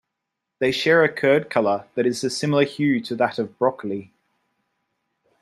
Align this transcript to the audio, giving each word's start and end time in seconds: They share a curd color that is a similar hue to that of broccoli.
They 0.57 0.71
share 0.71 1.03
a 1.03 1.13
curd 1.13 1.51
color 1.51 1.87
that 1.93 2.07
is 2.07 2.23
a 2.23 2.31
similar 2.31 2.63
hue 2.65 3.01
to 3.01 3.15
that 3.17 3.37
of 3.37 3.59
broccoli. 3.59 4.11